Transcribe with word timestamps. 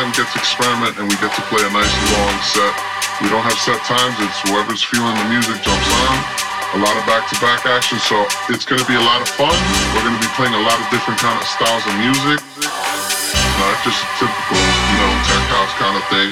cool 0.00 0.08
because 0.12 0.24
get 0.24 0.32
to 0.32 0.38
experiment 0.40 0.96
and 0.96 1.04
we 1.08 1.16
get 1.20 1.32
to 1.36 1.42
play 1.52 1.60
a 1.60 1.72
nice 1.72 1.96
long 2.16 2.36
set. 2.40 2.72
We 3.20 3.28
don't 3.28 3.44
have 3.44 3.58
set 3.60 3.76
times, 3.84 4.16
it's 4.24 4.40
whoever's 4.48 4.80
feeling 4.80 5.12
the 5.12 5.28
music 5.28 5.60
jumps 5.60 5.90
on. 6.08 6.16
A 6.72 6.80
lot 6.80 6.94
of 6.96 7.04
back-to-back 7.04 7.66
action, 7.66 7.98
so 8.00 8.24
it's 8.48 8.64
gonna 8.64 8.86
be 8.86 8.96
a 8.96 9.04
lot 9.04 9.20
of 9.20 9.28
fun. 9.36 9.52
We're 9.92 10.06
gonna 10.06 10.22
be 10.22 10.30
playing 10.38 10.56
a 10.56 10.64
lot 10.64 10.78
of 10.78 10.86
different 10.88 11.20
kind 11.20 11.36
of 11.36 11.44
styles 11.44 11.84
of 11.84 11.94
music. 12.00 12.40
Not 13.60 13.76
just 13.84 14.00
a 14.00 14.08
typical, 14.24 14.56
you 14.56 14.96
know, 15.04 15.12
tech 15.28 15.44
house 15.52 15.74
kind 15.76 15.96
of 15.98 16.04
thing. 16.08 16.30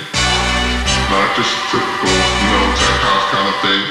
Not 1.13 1.29
just 1.37 1.53
a 1.53 1.63
typical, 1.69 2.15
you 2.15 2.49
know, 2.49 2.67
tech 2.73 3.01
house 3.05 3.27
kind 3.35 3.49
of 3.53 3.57
thing. 3.61 3.83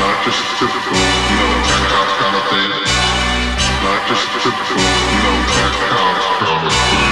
Not 0.00 0.16
just 0.24 0.38
a 0.40 0.48
typical, 0.62 0.96
you 0.96 1.36
know, 1.36 1.52
tech 1.66 1.84
house 1.92 2.14
kind 2.22 2.36
of 2.40 2.44
thing. 2.48 2.70
Not 3.84 4.00
just 4.08 4.24
a 4.32 4.38
typical, 4.40 4.80
you 4.80 5.20
know, 5.20 5.36
tech 5.60 5.74
house 5.92 6.26
kind 6.40 6.62
of 6.62 6.72
thing. 6.72 7.11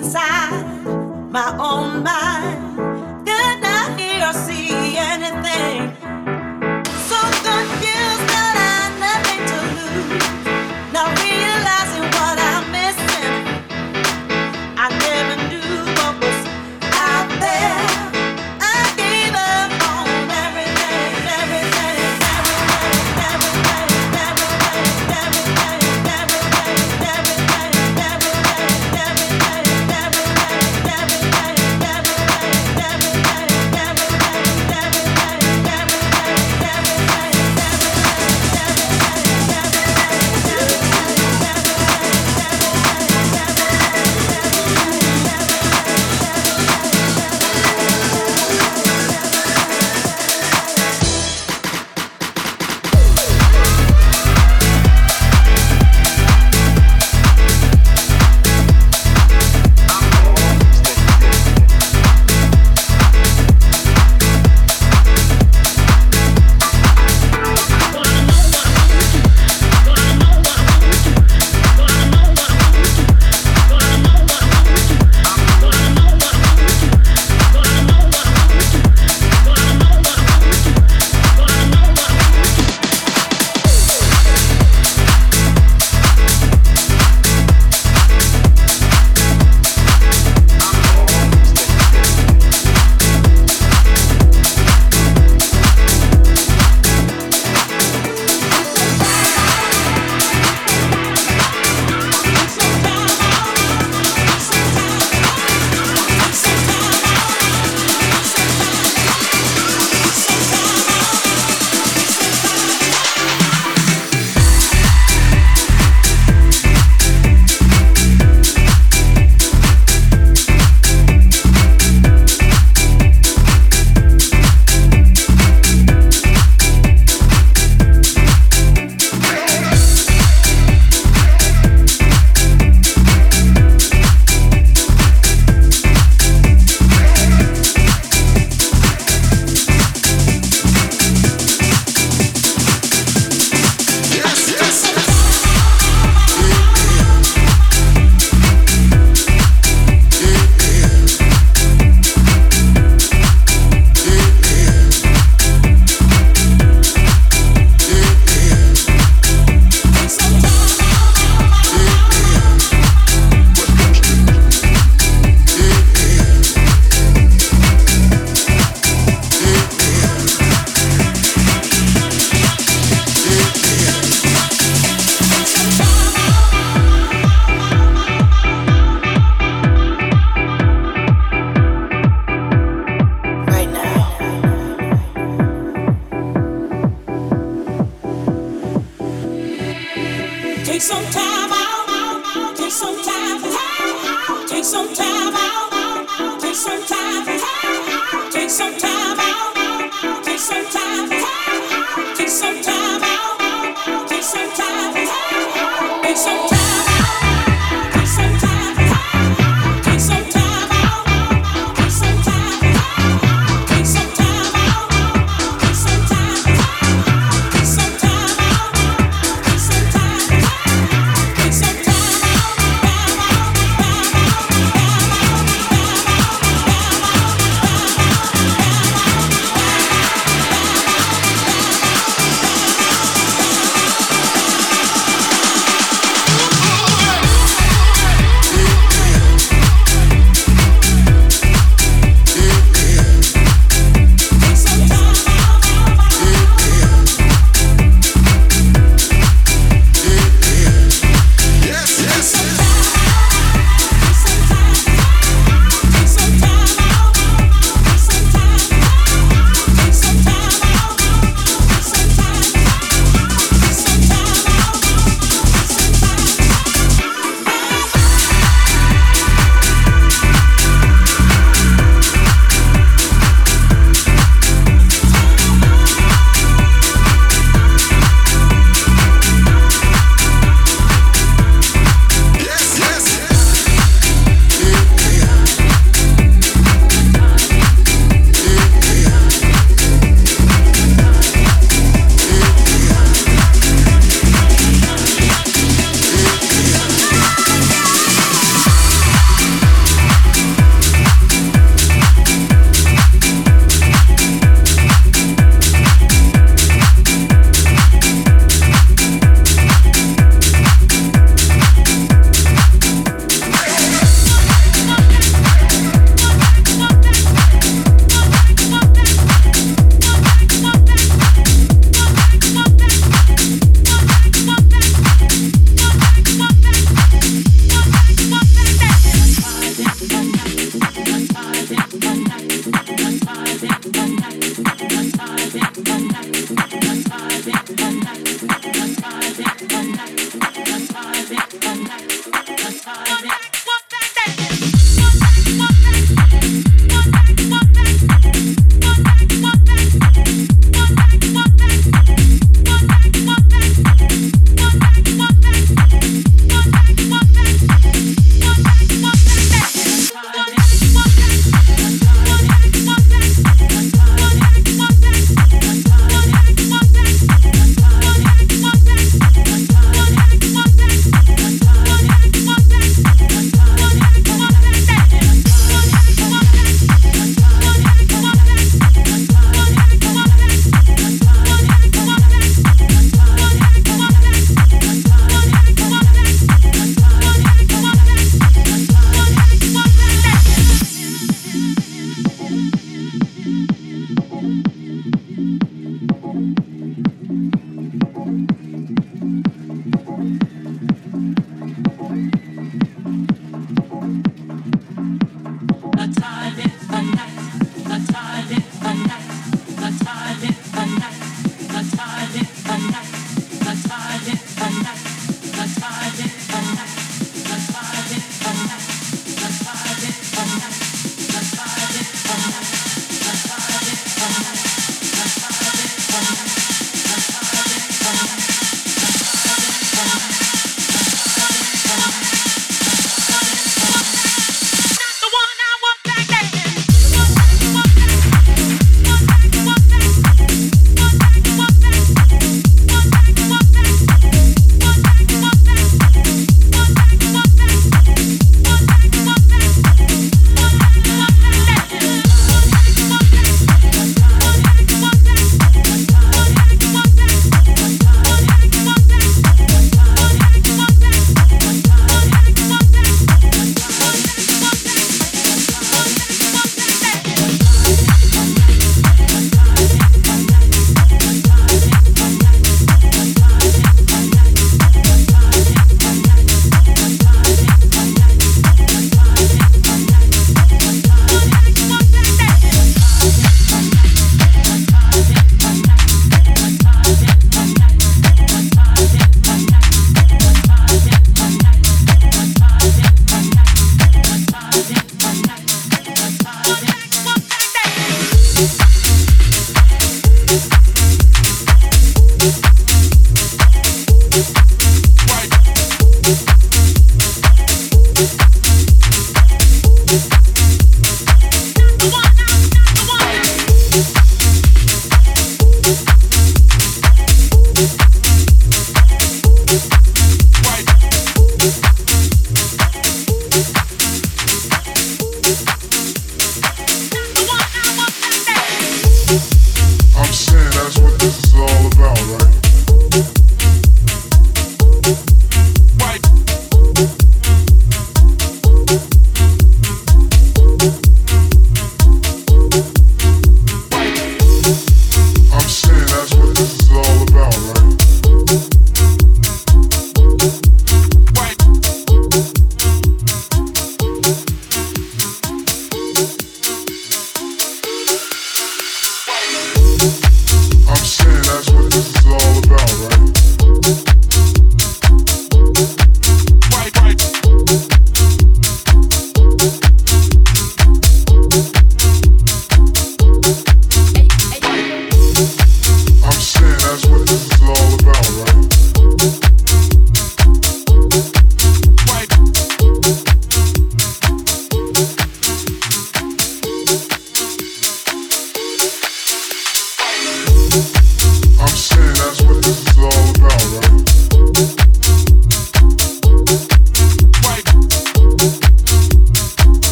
Take 0.00 0.28